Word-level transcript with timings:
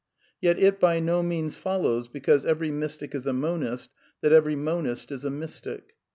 Yet 0.41 0.57
it 0.57 0.79
by 0.79 0.99
no 0.99 1.21
means 1.21 1.55
follows 1.57 2.07
because 2.07 2.43
every 2.43 2.71
mystic 2.71 3.13
is 3.13 3.27
a 3.27 3.33
monist, 3.33 3.89
that 4.21 4.33
every 4.33 4.55
monist 4.55 5.11
is 5.11 5.23
a 5.25 5.29
mystic. 5.29 5.93